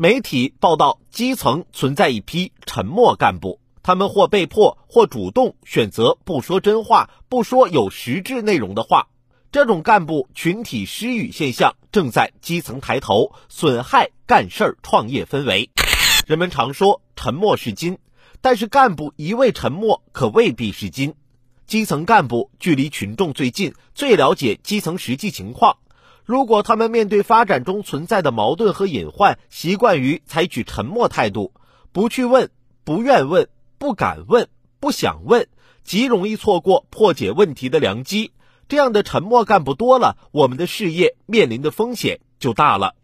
[0.00, 9.08] 媒体报道，基层存在一批沉默干部，他们或被迫或主动选择不说真话，不说有实质内容的话。
[9.50, 15.68] 这种干部群体失语现象正在基层抬头，损害干事儿创业氛围。
[16.28, 17.98] 人们常说沉默是金，
[18.40, 21.16] 但是干部一味沉默可未必是金。
[21.66, 25.76] 基层干部距离群众最近，最了解基层实际情况。
[26.28, 31.54] 如果他们面对发展中存在的矛盾和隐患，习惯于采取沉默态度，
[31.90, 32.50] 不去问，
[32.84, 33.48] 不愿问，
[33.78, 34.46] 不敢问，
[34.78, 35.48] 不想问，
[35.84, 38.32] 极容易错过破解问题的良机。
[38.68, 42.94] 这样的沉默干部多了，我们的事业面临的风险就大了。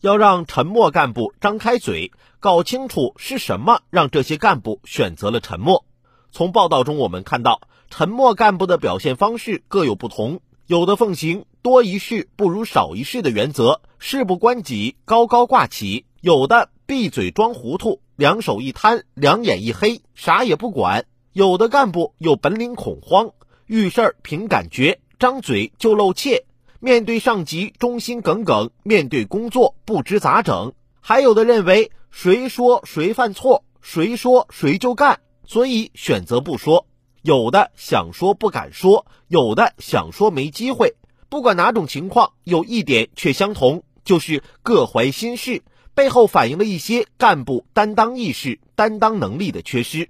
[0.00, 5.84] 要让沉默干部张开嘴，搞清楚是什么让这些干部选择了沉默。
[6.30, 10.40] 从报道中我们看到，沉默干部的表现方式各有不同。
[10.68, 23.30] 有的奉行多一事不如少一事的原则，事不关己高高挂起；有的闭嘴装糊涂，两手一摊，两眼一黑，啥也不管；有的干部有本领恐慌，
[23.64, 26.44] 遇事儿凭感觉，张嘴就露怯，
[26.80, 36.84] 面对上级忠心耿耿，面对工作不知咋整；还有的认为谁说谁犯错，谁说谁就干，所以选择不说。
[37.22, 40.94] 有的想说不敢说，有的想说没机会。
[41.28, 45.62] 不管哪种情况，有一点却相同，就是各怀心事，
[45.94, 50.08] 背后反映了一些干部担当意识、担当能力的缺失。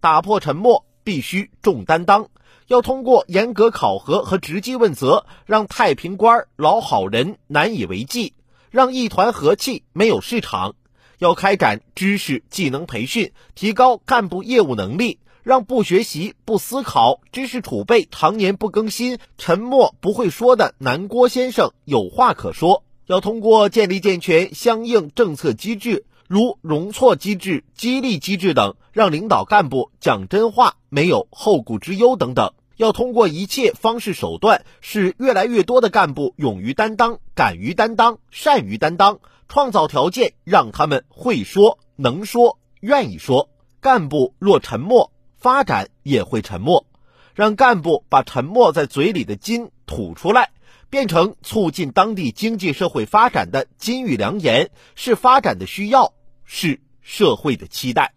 [0.00, 2.28] 打破沉默，必须重担当，
[2.68, 8.34] 要通过严格考核和直击问责，让太平官、老好人难以为继，
[8.70, 10.76] 让一团和气没有市场。
[11.18, 15.18] 要开展知识技能培训，提高干部业务能力。
[15.48, 22.84] 让不学习、不思考、知识储备常年不更新、沉默不会说的南郭先生有话可说。
[23.06, 32.52] 要通过建立健全相应政策机制，如容错机制、激励机制等，让领导干部讲真话，没有后顾之忧等等。
[32.76, 43.48] 要通过一切方式手段，使越来越多的干部勇于担当、敢于担当、善于担当，创造条件让他们会说、能说、愿意说。
[43.80, 46.86] 干部若沉默，发展也会沉默，
[47.34, 50.50] 让干部把沉默在嘴里的金吐出来，
[50.90, 56.12] 变成促进当地经济社会发展的金玉良言，是发展的需要，
[56.44, 58.12] 是社会的期待。